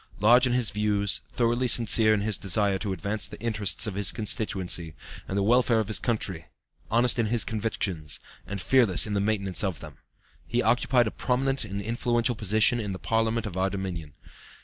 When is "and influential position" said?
11.65-12.79